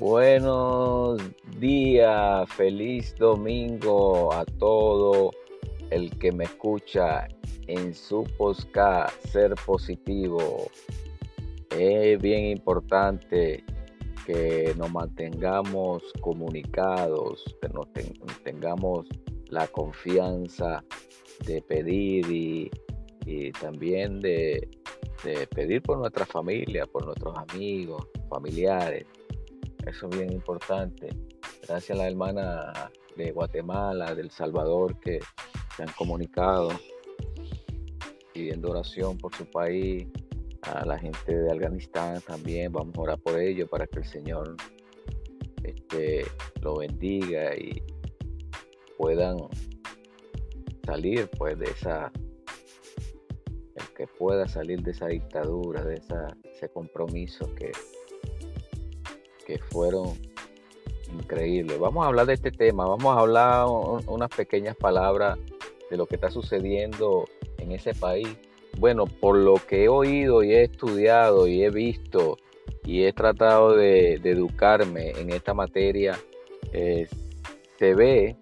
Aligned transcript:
Buenos 0.00 1.20
días, 1.58 2.50
feliz 2.54 3.14
domingo 3.16 4.32
a 4.32 4.46
todo 4.46 5.30
el 5.90 6.18
que 6.18 6.32
me 6.32 6.44
escucha 6.44 7.28
en 7.66 7.92
su 7.92 8.24
podcast 8.38 9.14
Ser 9.26 9.54
Positivo. 9.66 10.70
Es 11.76 12.18
bien 12.18 12.46
importante 12.46 13.62
que 14.24 14.74
nos 14.78 14.90
mantengamos 14.90 16.02
comunicados, 16.22 17.44
que 17.60 17.68
nos 17.68 17.86
tengamos 18.42 19.06
la 19.50 19.66
confianza 19.66 20.82
de 21.46 21.60
pedir 21.60 22.24
y, 22.30 22.70
también 23.60 24.18
de, 24.22 24.66
de 25.24 25.46
pedir 25.48 25.82
por 25.82 25.98
nuestra 25.98 26.24
familia, 26.24 26.86
por 26.86 27.04
nuestros 27.04 27.36
amigos, 27.36 28.08
familiares. 28.30 29.04
Eso 29.86 30.08
es 30.08 30.18
bien 30.18 30.32
importante. 30.32 31.08
Gracias 31.66 31.98
a 31.98 32.02
la 32.02 32.08
hermana 32.08 32.90
de 33.16 33.32
Guatemala, 33.32 34.14
del 34.14 34.30
Salvador, 34.30 34.98
que 35.00 35.20
se 35.76 35.82
han 35.82 35.92
comunicado 35.96 36.70
pidiendo 38.32 38.70
oración 38.70 39.18
por 39.18 39.34
su 39.34 39.44
país, 39.46 40.06
a 40.62 40.84
la 40.84 40.98
gente 40.98 41.34
de 41.34 41.50
Afganistán 41.50 42.20
también, 42.26 42.72
vamos 42.72 42.96
a 42.96 43.00
orar 43.00 43.18
por 43.18 43.38
ellos 43.40 43.68
para 43.68 43.86
que 43.86 44.00
el 44.00 44.04
Señor 44.04 44.56
este, 45.62 46.26
lo 46.60 46.78
bendiga 46.78 47.56
y 47.56 47.82
puedan 48.98 49.38
salir 50.84 51.28
pues 51.38 51.58
de 51.58 51.66
esa 51.66 52.12
el 53.74 53.94
que 53.96 54.06
pueda 54.06 54.46
salir 54.48 54.82
de 54.82 54.90
esa 54.90 55.06
dictadura, 55.06 55.82
de 55.84 55.94
esa, 55.94 56.26
ese 56.44 56.68
compromiso 56.68 57.54
que, 57.54 57.72
que 59.50 59.58
fueron 59.70 60.12
increíbles. 61.12 61.78
Vamos 61.80 62.04
a 62.04 62.08
hablar 62.08 62.26
de 62.26 62.34
este 62.34 62.52
tema, 62.52 62.86
vamos 62.86 63.16
a 63.16 63.20
hablar 63.20 63.66
unas 64.06 64.30
pequeñas 64.30 64.76
palabras 64.76 65.38
de 65.90 65.96
lo 65.96 66.06
que 66.06 66.14
está 66.14 66.30
sucediendo 66.30 67.24
en 67.58 67.72
ese 67.72 67.92
país. 67.94 68.28
Bueno, 68.78 69.06
por 69.06 69.36
lo 69.36 69.54
que 69.54 69.84
he 69.84 69.88
oído 69.88 70.44
y 70.44 70.52
he 70.52 70.62
estudiado 70.62 71.48
y 71.48 71.64
he 71.64 71.70
visto 71.70 72.36
y 72.84 73.02
he 73.02 73.12
tratado 73.12 73.74
de, 73.74 74.14
educarme 74.14 75.10
en 75.18 75.30
esta 75.30 75.52
materia, 75.52 76.16
eh, 76.72 77.08
se 77.76 77.94
ve 77.94 78.36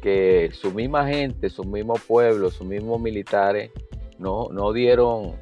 que 0.00 0.50
su 0.52 0.70
misma 0.70 1.08
gente, 1.08 1.50
su 1.50 1.64
mismo 1.64 1.94
pueblo, 1.94 2.52
sus 2.52 2.66
mismos 2.66 3.00
militares 3.00 3.72
no, 4.18 4.50
no 4.52 4.72
dieron 4.72 5.34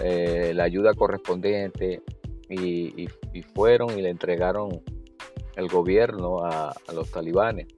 eh, 0.00 0.50
la 0.52 0.64
ayuda 0.64 0.94
correspondiente 0.94 2.02
y, 2.50 3.08
fueron 3.54 3.98
y 3.98 4.02
le 4.02 4.10
entregaron 4.10 4.82
el 5.56 5.68
gobierno 5.68 6.44
a, 6.44 6.70
a 6.70 6.92
los 6.92 7.10
talibanes. 7.10 7.68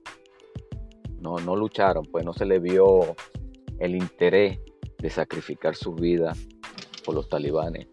No, 1.19 1.37
no 1.37 1.55
lucharon, 1.55 2.05
pues 2.05 2.25
no 2.25 2.33
se 2.33 2.45
le 2.45 2.59
vio 2.59 3.15
el 3.79 3.95
interés 3.95 4.59
de 4.97 5.09
sacrificar 5.09 5.75
su 5.75 5.93
vida 5.93 6.33
por 7.05 7.15
los 7.15 7.29
talibanes. 7.29 7.87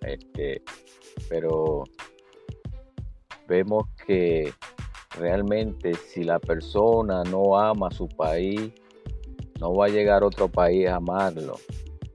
Este, 0.00 0.62
pero 1.28 1.84
vemos 3.48 3.84
que 4.06 4.52
realmente 5.18 5.94
si 5.94 6.24
la 6.24 6.38
persona 6.38 7.22
no 7.24 7.58
ama 7.58 7.90
su 7.90 8.08
país, 8.08 8.72
no 9.60 9.74
va 9.74 9.86
a 9.86 9.88
llegar 9.88 10.24
otro 10.24 10.48
país 10.48 10.88
a 10.88 10.96
amarlo. 10.96 11.56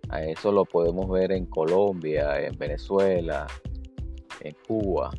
A 0.10 0.24
eso 0.24 0.52
lo 0.52 0.66
podemos 0.66 1.10
ver 1.10 1.32
en 1.32 1.46
Colombia, 1.46 2.40
en 2.42 2.58
Venezuela, 2.58 3.48
en 4.42 4.56
Cuba. 4.68 5.12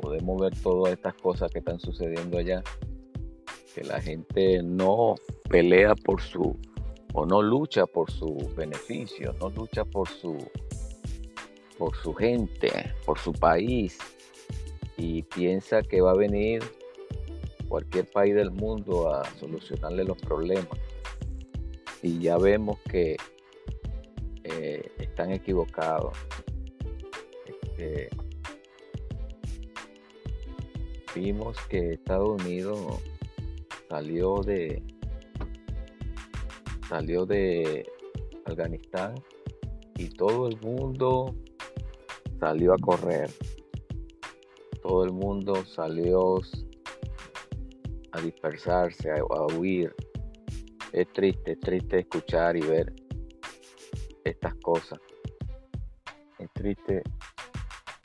Podemos 0.00 0.40
ver 0.40 0.52
todas 0.62 0.92
estas 0.92 1.14
cosas 1.14 1.50
que 1.50 1.58
están 1.58 1.78
sucediendo 1.78 2.38
allá. 2.38 2.62
Que 3.74 3.84
la 3.84 4.00
gente 4.00 4.62
no 4.62 5.14
pelea 5.48 5.94
por 5.94 6.20
su 6.20 6.56
o 7.12 7.26
no 7.26 7.42
lucha 7.42 7.86
por 7.86 8.10
su 8.10 8.36
beneficio, 8.56 9.34
no 9.40 9.50
lucha 9.50 9.84
por 9.84 10.08
su 10.08 10.36
por 11.78 11.96
su 11.96 12.12
gente, 12.14 12.94
por 13.06 13.18
su 13.18 13.32
país 13.32 13.98
y 14.98 15.22
piensa 15.22 15.82
que 15.82 16.02
va 16.02 16.10
a 16.10 16.16
venir 16.16 16.62
cualquier 17.68 18.06
país 18.10 18.34
del 18.34 18.50
mundo 18.50 19.14
a 19.14 19.24
solucionarle 19.38 20.04
los 20.04 20.18
problemas. 20.18 20.78
Y 22.02 22.18
ya 22.18 22.36
vemos 22.36 22.78
que 22.90 23.16
eh, 24.44 24.92
están 24.98 25.30
equivocados. 25.30 26.16
Vimos 31.14 31.56
que 31.68 31.94
Estados 31.94 32.40
Unidos 32.40 32.78
salió 33.88 34.42
de 34.42 34.82
salió 36.88 37.24
de 37.24 37.86
Afganistán 38.46 39.14
y 39.96 40.08
todo 40.08 40.48
el 40.48 40.60
mundo 40.60 41.34
salió 42.38 42.72
a 42.72 42.78
correr. 42.78 43.30
Todo 44.82 45.04
el 45.04 45.12
mundo 45.12 45.64
salió 45.66 46.40
a 48.12 48.20
dispersarse, 48.20 49.10
a, 49.10 49.46
huir. 49.54 49.94
Es 50.92 51.06
triste, 51.12 51.52
es 51.52 51.60
triste 51.60 52.00
escuchar 52.00 52.56
y 52.56 52.60
ver 52.62 52.92
estas 54.24 54.54
cosas. 54.56 54.98
Es 56.38 56.50
triste 56.54 57.02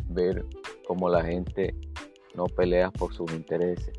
ver 0.10 0.46
cómo 0.88 1.10
la 1.10 1.24
gente 1.24 1.76
no 2.36 2.46
pelea 2.46 2.92
por 2.92 3.14
sus 3.14 3.32
intereses. 3.34 3.92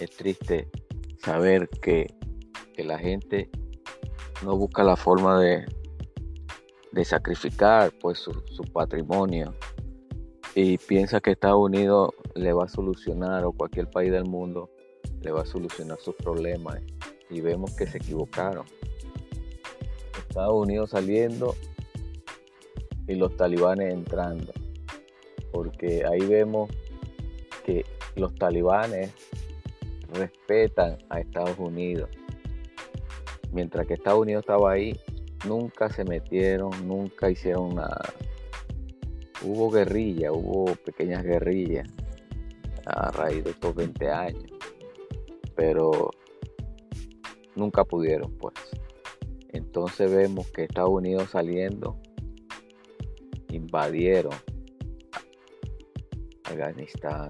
Es 0.00 0.10
triste 0.10 0.68
saber 1.18 1.68
que 1.80 2.06
que 2.76 2.84
la 2.84 2.98
gente 2.98 3.48
no 4.44 4.56
busca 4.56 4.84
la 4.84 4.96
forma 4.96 5.40
de, 5.40 5.64
de 6.92 7.04
sacrificar 7.04 7.90
pues 8.00 8.18
su, 8.18 8.62
patrimonio 8.72 9.54
y 10.54 10.76
piensa 10.76 11.20
que 11.20 11.32
Estados 11.32 11.58
Unidos 11.58 12.10
le 12.34 12.52
va 12.52 12.64
a 12.64 12.68
solucionar 12.68 13.44
o 13.44 13.52
cualquier 13.52 13.88
país 13.88 14.12
del 14.12 14.26
mundo 14.26 14.70
le 15.22 15.32
va 15.32 15.42
a 15.42 15.46
solucionar 15.46 15.98
sus 16.00 16.14
problemas 16.16 16.78
y 17.30 17.40
vemos 17.40 17.74
que 17.74 17.86
se 17.86 17.96
equivocaron. 17.96 18.66
Estados 20.28 20.54
Unidos 20.54 20.90
saliendo 20.90 21.54
y 23.06 23.14
los 23.14 23.36
talibanes 23.36 23.92
entrando 23.92 24.52
porque 25.52 26.04
ahí 26.04 26.24
vemos 26.26 26.70
que 27.64 27.84
los 28.16 28.34
talibanes 28.34 29.12
respetan 30.12 30.98
a 31.08 31.20
Estados 31.20 31.58
Unidos 31.58 32.08
mientras 33.56 33.86
que 33.86 33.94
Estados 33.94 34.20
Unidos 34.20 34.42
estaba 34.42 34.72
ahí, 34.72 34.94
nunca 35.46 35.88
se 35.88 36.04
metieron, 36.04 36.70
nunca 36.86 37.30
hicieron 37.30 37.76
nada. 37.76 38.12
Hubo 39.42 39.70
guerrilla, 39.70 40.30
hubo 40.30 40.66
pequeñas 40.76 41.22
guerrillas 41.24 41.88
a 42.84 43.10
raíz 43.10 43.44
de 43.44 43.50
estos 43.50 43.74
20 43.74 44.10
años, 44.10 44.52
pero 45.54 46.10
nunca 47.54 47.84
pudieron, 47.84 48.36
pues. 48.36 48.54
Entonces 49.48 50.14
vemos 50.14 50.46
que 50.48 50.64
Estados 50.64 50.90
Unidos 50.90 51.30
saliendo 51.30 51.96
invadieron 53.56 54.32
Afganistán. 56.44 57.28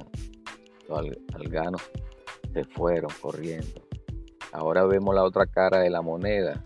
Los 0.88 1.06
alganos 1.34 1.82
se 2.52 2.64
fueron 2.64 3.10
corriendo. 3.20 3.82
Ahora 4.52 4.84
vemos 4.84 5.14
la 5.14 5.24
otra 5.24 5.46
cara 5.46 5.80
de 5.80 5.90
la 5.90 6.02
moneda. 6.02 6.64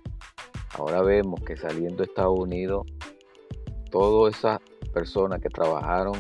Ahora 0.79 1.03
vemos 1.03 1.41
que 1.41 1.57
saliendo 1.57 1.99
de 1.99 2.05
Estados 2.05 2.39
Unidos, 2.39 2.87
todas 3.91 4.37
esas 4.37 4.61
personas 4.93 5.41
que 5.41 5.49
trabajaron 5.49 6.15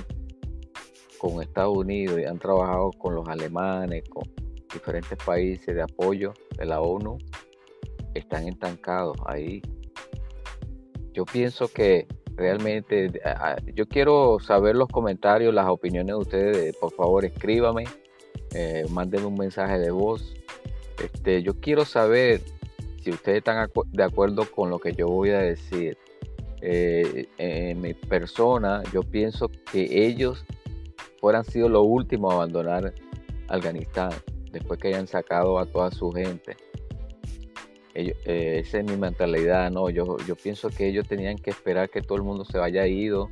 con 1.18 1.42
Estados 1.42 1.76
Unidos 1.76 2.18
y 2.18 2.24
han 2.24 2.38
trabajado 2.38 2.90
con 2.98 3.14
los 3.14 3.28
alemanes, 3.28 4.02
con 4.08 4.24
diferentes 4.72 5.18
países 5.24 5.74
de 5.74 5.82
apoyo 5.82 6.32
de 6.56 6.64
la 6.64 6.80
ONU, 6.80 7.18
están 8.14 8.48
estancados 8.48 9.16
ahí. 9.26 9.60
Yo 11.12 11.24
pienso 11.24 11.68
que 11.68 12.08
realmente, 12.40 13.12
yo 13.74 13.86
quiero 13.86 14.38
saber 14.40 14.74
los 14.74 14.88
comentarios, 14.88 15.54
las 15.54 15.68
opiniones 15.68 16.14
de 16.14 16.20
ustedes. 16.20 16.76
Por 16.76 16.92
favor, 16.92 17.24
escríbame, 17.24 17.84
eh, 18.54 18.84
mándenme 18.90 19.26
un 19.26 19.36
mensaje 19.36 19.78
de 19.78 19.90
voz 19.90 20.34
este, 21.02 21.42
yo 21.42 21.54
quiero 21.60 21.84
saber 21.84 22.42
si 23.02 23.10
ustedes 23.10 23.38
están 23.38 23.70
de 23.92 24.02
acuerdo 24.02 24.44
con 24.50 24.70
lo 24.70 24.78
que 24.78 24.92
yo 24.92 25.08
voy 25.08 25.30
a 25.30 25.40
decir. 25.40 25.96
Eh, 26.62 27.26
en 27.38 27.80
mi 27.80 27.94
persona, 27.94 28.82
yo 28.92 29.02
pienso 29.02 29.50
que 29.72 30.06
ellos 30.06 30.44
fueran 31.18 31.42
sido 31.42 31.70
los 31.70 31.84
últimos 31.86 32.32
a 32.32 32.36
abandonar 32.36 32.92
Afganistán 33.48 34.10
después 34.52 34.78
que 34.78 34.88
hayan 34.88 35.06
sacado 35.06 35.58
a 35.58 35.64
toda 35.64 35.90
su 35.90 36.12
gente. 36.12 36.56
Eh, 37.94 38.60
esa 38.60 38.78
es 38.78 38.84
mi 38.84 38.96
mentalidad, 38.96 39.70
¿no? 39.70 39.90
Yo, 39.90 40.16
pienso 40.42 40.68
que 40.68 40.88
ellos 40.88 41.08
tenían 41.08 41.36
que 41.36 41.50
esperar 41.50 41.90
que 41.90 42.02
todo 42.02 42.16
el 42.16 42.22
mundo 42.22 42.44
se 42.44 42.58
haya 42.58 42.86
ido, 42.86 43.30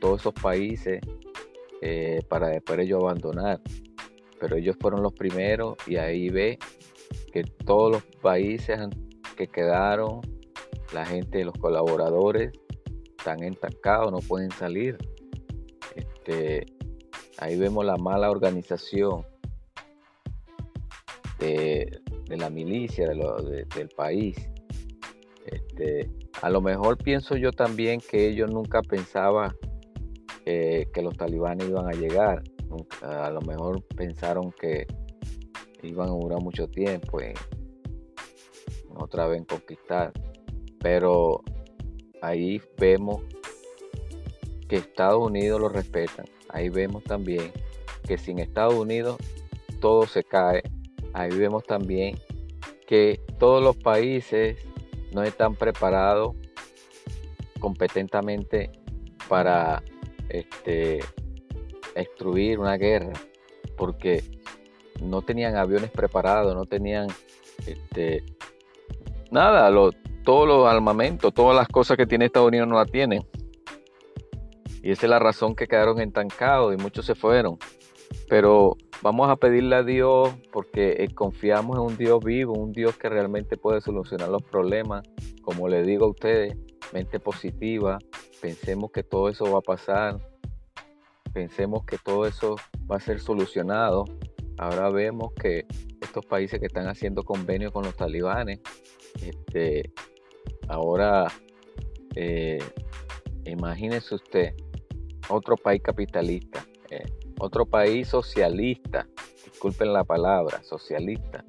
todos 0.00 0.20
esos 0.20 0.34
países, 0.34 1.00
eh, 1.80 2.20
para 2.28 2.48
después 2.48 2.78
ellos 2.80 3.02
abandonar. 3.02 3.60
Pero 4.38 4.56
ellos 4.56 4.76
fueron 4.80 5.02
los 5.02 5.12
primeros 5.12 5.76
y 5.86 5.96
ahí 5.96 6.28
ve 6.28 6.58
que 7.32 7.44
todos 7.44 7.92
los 7.92 8.02
países 8.20 8.78
que 9.36 9.46
quedaron, 9.46 10.20
la 10.92 11.06
gente, 11.06 11.44
los 11.44 11.56
colaboradores, 11.58 12.52
están 13.18 13.42
estancados, 13.42 14.10
no 14.12 14.18
pueden 14.18 14.50
salir. 14.50 14.96
Este, 15.94 16.66
ahí 17.38 17.58
vemos 17.58 17.84
la 17.84 17.96
mala 17.96 18.30
organización 18.30 19.24
la 22.36 22.50
milicia 22.50 23.08
del 23.08 23.88
país. 23.96 24.36
Este, 25.46 26.10
a 26.42 26.50
lo 26.50 26.60
mejor 26.60 26.98
pienso 26.98 27.36
yo 27.36 27.52
también 27.52 28.00
que 28.00 28.28
ellos 28.28 28.50
nunca 28.50 28.82
pensaban 28.82 29.52
eh, 30.46 30.86
que 30.92 31.02
los 31.02 31.16
talibanes 31.16 31.68
iban 31.68 31.88
a 31.88 31.92
llegar. 31.92 32.42
A 33.02 33.30
lo 33.30 33.40
mejor 33.40 33.82
pensaron 33.96 34.52
que 34.52 34.86
iban 35.82 36.08
a 36.08 36.12
durar 36.12 36.40
mucho 36.40 36.68
tiempo 36.68 37.20
en 37.20 37.34
otra 38.94 39.26
vez 39.26 39.44
conquistar. 39.46 40.12
Pero 40.78 41.42
ahí 42.22 42.60
vemos 42.78 43.22
que 44.68 44.76
Estados 44.76 45.26
Unidos 45.26 45.60
lo 45.60 45.68
respetan. 45.68 46.26
Ahí 46.48 46.68
vemos 46.68 47.02
también 47.04 47.52
que 48.06 48.16
sin 48.18 48.38
Estados 48.38 48.74
Unidos 48.74 49.18
todo 49.80 50.06
se 50.06 50.24
cae. 50.24 50.62
Ahí 51.12 51.30
vemos 51.30 51.64
también 51.64 52.18
que 52.86 53.20
todos 53.38 53.62
los 53.62 53.76
países 53.76 54.58
no 55.12 55.22
están 55.22 55.54
preparados 55.54 56.34
competentemente 57.58 58.70
para 59.28 59.82
este, 60.28 61.00
destruir 61.94 62.58
una 62.58 62.76
guerra, 62.76 63.12
porque 63.76 64.24
no 65.00 65.22
tenían 65.22 65.56
aviones 65.56 65.90
preparados, 65.90 66.54
no 66.54 66.66
tenían 66.66 67.08
este, 67.66 68.24
nada, 69.30 69.70
todos 70.24 70.48
los 70.48 70.66
armamentos, 70.66 71.32
todas 71.32 71.56
las 71.56 71.68
cosas 71.68 71.96
que 71.96 72.06
tiene 72.06 72.26
Estados 72.26 72.48
Unidos 72.48 72.68
no 72.68 72.76
la 72.76 72.86
tienen. 72.86 73.24
Y 74.82 74.92
esa 74.92 75.06
es 75.06 75.10
la 75.10 75.18
razón 75.18 75.54
que 75.54 75.66
quedaron 75.66 76.00
estancados 76.00 76.74
y 76.74 76.76
muchos 76.76 77.04
se 77.04 77.14
fueron. 77.14 77.58
Pero 78.28 78.76
vamos 79.02 79.30
a 79.30 79.36
pedirle 79.36 79.76
a 79.76 79.82
Dios 79.82 80.34
porque 80.52 80.96
eh, 80.98 81.14
confiamos 81.14 81.76
en 81.76 81.82
un 81.82 81.96
Dios 81.96 82.22
vivo, 82.22 82.54
un 82.54 82.72
Dios 82.72 82.96
que 82.96 83.08
realmente 83.08 83.56
puede 83.56 83.80
solucionar 83.80 84.28
los 84.28 84.42
problemas. 84.42 85.02
Como 85.42 85.68
le 85.68 85.82
digo 85.82 86.06
a 86.06 86.10
ustedes, 86.10 86.56
mente 86.92 87.20
positiva, 87.20 87.98
pensemos 88.40 88.90
que 88.90 89.02
todo 89.02 89.28
eso 89.28 89.50
va 89.50 89.58
a 89.58 89.62
pasar, 89.62 90.18
pensemos 91.32 91.84
que 91.84 91.98
todo 91.98 92.26
eso 92.26 92.56
va 92.90 92.96
a 92.96 93.00
ser 93.00 93.20
solucionado. 93.20 94.04
Ahora 94.58 94.90
vemos 94.90 95.32
que 95.34 95.66
estos 96.00 96.26
países 96.26 96.60
que 96.60 96.66
están 96.66 96.88
haciendo 96.88 97.22
convenios 97.22 97.72
con 97.72 97.84
los 97.84 97.96
talibanes, 97.96 98.60
este, 99.22 99.92
ahora 100.68 101.26
eh, 102.14 102.58
imagínese 103.44 104.14
usted, 104.14 104.54
otro 105.28 105.56
país 105.56 105.82
capitalista, 105.82 106.64
eh, 106.90 107.04
otro 107.40 107.64
país 107.64 108.08
socialista, 108.08 109.08
disculpen 109.44 109.92
la 109.92 110.04
palabra, 110.04 110.62
socialista, 110.62 111.42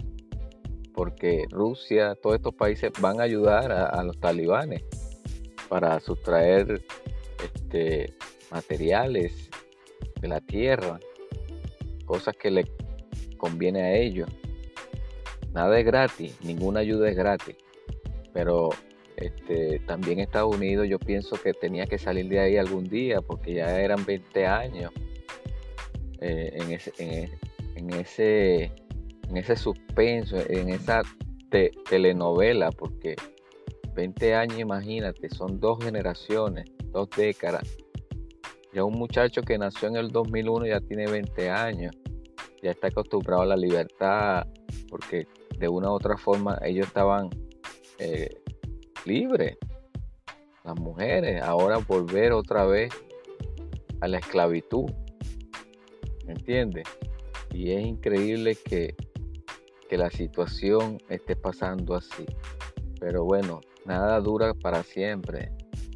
porque 0.94 1.46
Rusia, 1.52 2.16
todos 2.16 2.38
estos 2.38 2.56
países 2.56 2.92
van 3.00 3.20
a 3.20 3.24
ayudar 3.24 3.72
a 3.72 4.02
los 4.04 4.20
talibanes 4.20 4.84
para 5.68 6.00
sustraer 6.00 6.82
este, 7.44 8.14
materiales 8.52 9.50
de 10.22 10.28
la 10.28 10.40
tierra, 10.40 11.00
cosas 12.06 12.36
que 12.38 12.52
le 12.52 12.66
conviene 13.38 13.82
a 13.82 13.94
ellos. 13.94 14.30
Nada 15.54 15.78
es 15.78 15.86
gratis, 15.86 16.38
ninguna 16.42 16.80
ayuda 16.80 17.10
es 17.10 17.18
gratis, 17.18 17.58
pero 18.34 18.70
este, 19.18 19.80
también 19.80 20.20
Estados 20.20 20.56
Unidos 20.56 20.88
yo 20.88 21.00
pienso 21.00 21.36
que 21.36 21.54
tenía 21.54 21.86
que 21.86 21.98
salir 21.98 22.30
de 22.30 22.40
ahí 22.40 22.58
algún 22.58 22.86
día 22.86 23.22
porque 23.22 23.56
ya 23.56 23.80
eran 23.80 24.06
20 24.06 24.46
años 24.46 24.94
eh, 26.22 26.52
en, 26.54 26.72
ese, 26.72 26.94
en, 27.76 27.94
ese, 27.94 28.72
en 29.28 29.38
ese 29.38 29.56
suspenso, 29.56 30.38
en 30.38 30.70
esa 30.70 31.02
telenovela, 31.90 32.72
porque 32.72 33.16
20 33.94 34.36
años, 34.36 34.60
imagínate, 34.60 35.30
son 35.30 35.60
dos 35.60 35.84
generaciones, 35.84 36.66
dos 36.92 37.10
décadas. 37.10 37.68
Ya 38.74 38.84
un 38.86 38.94
muchacho 38.94 39.42
que 39.42 39.58
nació 39.58 39.90
en 39.90 39.98
el 39.98 40.10
2001 40.10 40.68
ya 40.68 40.80
tiene 40.80 41.08
20 41.08 41.50
años, 41.50 41.94
ya 42.64 42.72
está 42.72 42.88
acostumbrado 42.88 43.42
a 43.42 43.46
la 43.46 43.58
libertad, 43.58 44.48
porque 44.90 45.28
de 45.58 45.68
una 45.68 45.90
u 45.90 45.94
otra 45.94 46.18
forma 46.18 46.58
ellos 46.64 46.88
estaban 46.88 47.30
eh, 48.00 48.30
libres, 49.06 49.58
las 50.64 50.80
mujeres, 50.80 51.42
ahora 51.42 51.78
volver 51.78 52.32
otra 52.32 52.66
vez 52.66 52.94
a 54.00 54.08
la 54.08 54.20
esclavitud, 54.20 54.90
¿me 56.32 56.40
entiendes? 56.40 56.88
Y 57.52 57.72
es 57.72 57.86
increíble 57.86 58.56
que, 58.56 58.96
que 59.90 59.98
la 59.98 60.10
situación 60.10 60.98
esté 61.10 61.36
pasando 61.36 61.96
así. 61.96 62.26
Pero 63.00 63.26
bueno, 63.26 63.62
Nada 63.86 64.20
dura 64.20 64.54
para 64.54 64.84
siempre, 64.84 65.52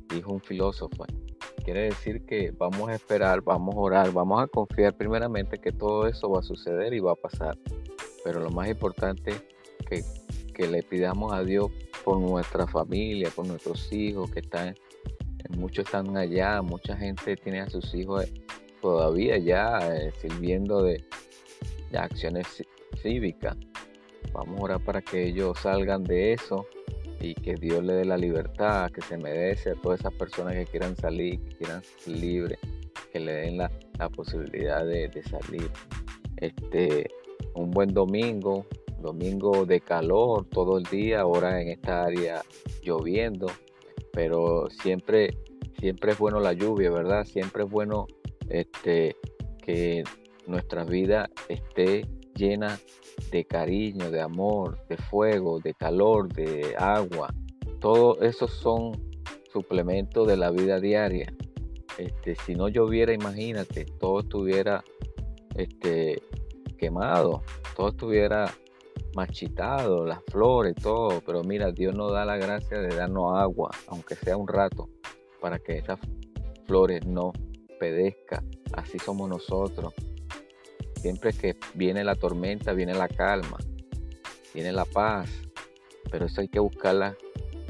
dijo 0.09 0.33
un 0.33 0.41
filósofo. 0.41 1.05
Quiere 1.63 1.83
decir 1.83 2.25
que 2.25 2.51
vamos 2.51 2.89
a 2.89 2.95
esperar, 2.95 3.41
vamos 3.41 3.75
a 3.75 3.79
orar, 3.79 4.11
vamos 4.11 4.41
a 4.41 4.47
confiar 4.47 4.95
primeramente 4.97 5.59
que 5.59 5.71
todo 5.71 6.07
eso 6.07 6.29
va 6.29 6.39
a 6.39 6.43
suceder 6.43 6.93
y 6.93 6.99
va 6.99 7.11
a 7.11 7.15
pasar. 7.15 7.57
Pero 8.23 8.39
lo 8.39 8.49
más 8.49 8.69
importante 8.69 9.35
es 9.91 10.23
que, 10.53 10.67
le 10.67 10.81
pidamos 10.81 11.33
a 11.33 11.43
Dios 11.43 11.67
por 12.03 12.19
nuestra 12.19 12.65
familia, 12.65 13.29
por 13.29 13.45
nuestros 13.45 13.91
hijos 13.91 14.31
que 14.31 14.39
están, 14.39 14.73
muchos 15.49 15.85
están 15.85 16.17
allá, 16.17 16.61
mucha 16.61 16.95
gente 16.97 17.35
tiene 17.35 17.59
a 17.59 17.69
sus 17.69 17.93
hijos 17.93 18.25
todavía 18.85 19.39
ya 19.39 19.79
eh, 19.95 20.11
sirviendo 20.21 20.83
de, 20.83 21.03
de 21.89 21.97
acciones 21.97 22.45
cívicas. 23.01 23.57
Vamos 24.31 24.59
a 24.59 24.63
orar 24.63 24.79
para 24.85 25.01
que 25.01 25.25
ellos 25.25 25.57
salgan 25.59 26.03
de 26.03 26.33
eso 26.33 26.67
y 27.19 27.33
que 27.33 27.55
Dios 27.55 27.83
le 27.83 27.93
dé 27.93 28.05
la 28.05 28.15
libertad 28.15 28.91
que 28.91 29.01
se 29.01 29.17
merece 29.17 29.71
a 29.71 29.75
todas 29.81 30.01
esas 30.01 30.13
personas 30.13 30.53
que 30.53 30.67
quieran 30.67 30.95
salir, 30.97 31.41
que 31.41 31.55
quieran 31.55 31.81
ser 31.83 32.15
libres, 32.15 32.59
que 33.11 33.19
le 33.21 33.33
den 33.33 33.57
la, 33.57 33.71
posibilidad 34.15 34.85
de, 34.85 35.09
salir. 35.23 35.71
Este, 36.37 37.09
un 37.55 37.71
buen 37.71 37.91
domingo, 37.91 38.67
domingo 39.01 39.65
de 39.65 39.81
calor 39.81 40.45
todo 40.45 40.77
el 40.77 40.83
día, 40.83 41.21
ahora 41.21 41.59
en 41.59 41.69
esta 41.69 42.03
área 42.03 42.43
lloviendo, 42.83 43.47
pero 44.13 44.69
siempre, 44.69 45.39
siempre 45.79 46.11
es 46.11 46.19
bueno 46.19 46.39
la 46.39 46.53
lluvia, 46.53 46.91
¿verdad? 46.91 47.25
Siempre 47.25 47.63
es 47.63 47.69
bueno 47.71 48.05
este, 48.49 49.15
que 49.61 50.03
nuestra 50.47 50.83
vida 50.83 51.29
esté 51.49 52.07
llena 52.35 52.79
de 53.31 53.45
cariño, 53.45 54.11
de 54.11 54.21
amor, 54.21 54.77
de 54.87 54.97
fuego, 54.97 55.59
de 55.59 55.73
calor, 55.73 56.31
de 56.31 56.75
agua. 56.77 57.33
Todo 57.79 58.21
eso 58.21 58.47
son 58.47 58.91
suplementos 59.51 60.27
de 60.27 60.37
la 60.37 60.51
vida 60.51 60.79
diaria. 60.79 61.33
Este, 61.97 62.35
si 62.35 62.55
no 62.55 62.67
lloviera, 62.67 63.13
imagínate, 63.13 63.85
todo 63.99 64.19
estuviera 64.19 64.83
este, 65.55 66.21
quemado, 66.77 67.41
todo 67.75 67.89
estuviera 67.89 68.53
machitado, 69.15 70.05
las 70.05 70.21
flores, 70.29 70.75
todo. 70.75 71.21
Pero 71.25 71.43
mira, 71.43 71.71
Dios 71.71 71.95
nos 71.95 72.11
da 72.11 72.25
la 72.25 72.37
gracia 72.37 72.79
de 72.79 72.95
darnos 72.95 73.37
agua, 73.37 73.71
aunque 73.87 74.15
sea 74.15 74.35
un 74.35 74.47
rato, 74.47 74.89
para 75.39 75.57
que 75.57 75.77
esas 75.77 75.99
flores 76.65 77.05
no 77.05 77.31
Así 78.73 78.99
somos 78.99 79.29
nosotros. 79.29 79.93
Siempre 80.95 81.33
que 81.33 81.55
viene 81.73 82.03
la 82.03 82.15
tormenta, 82.15 82.73
viene 82.73 82.93
la 82.93 83.07
calma, 83.07 83.57
viene 84.53 84.71
la 84.71 84.85
paz, 84.85 85.29
pero 86.11 86.25
eso 86.25 86.41
hay 86.41 86.47
que 86.47 86.59
buscarla 86.59 87.15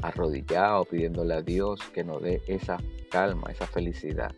arrodillado, 0.02 0.84
pidiéndole 0.84 1.34
a 1.34 1.42
Dios 1.42 1.80
que 1.92 2.04
nos 2.04 2.22
dé 2.22 2.40
esa 2.46 2.78
calma, 3.10 3.50
esa 3.50 3.66
felicidad. 3.66 4.34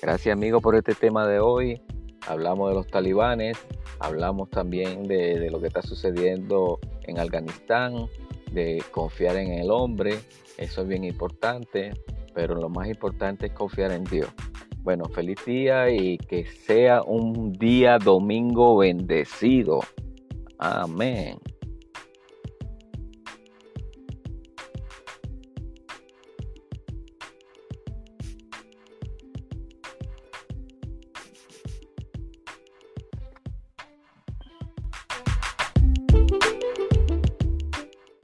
Gracias 0.00 0.32
amigo 0.32 0.60
por 0.60 0.74
este 0.74 0.94
tema 0.94 1.26
de 1.26 1.38
hoy. 1.38 1.80
Hablamos 2.26 2.70
de 2.70 2.76
los 2.76 2.86
talibanes, 2.86 3.58
hablamos 3.98 4.50
también 4.50 5.08
de, 5.08 5.38
de 5.38 5.50
lo 5.50 5.60
que 5.60 5.68
está 5.68 5.82
sucediendo 5.82 6.78
en 7.02 7.18
Afganistán, 7.18 8.08
de 8.52 8.82
confiar 8.90 9.36
en 9.36 9.52
el 9.52 9.70
hombre, 9.70 10.20
eso 10.56 10.82
es 10.82 10.88
bien 10.88 11.04
importante, 11.04 11.92
pero 12.34 12.54
lo 12.54 12.68
más 12.68 12.88
importante 12.88 13.46
es 13.46 13.52
confiar 13.52 13.90
en 13.92 14.04
Dios. 14.04 14.28
Bueno, 14.82 15.04
feliz 15.04 15.38
día 15.46 15.90
y 15.90 16.18
que 16.18 16.44
sea 16.44 17.02
un 17.02 17.52
día 17.52 17.98
domingo 17.98 18.78
bendecido. 18.78 19.80
Amén. 20.58 21.38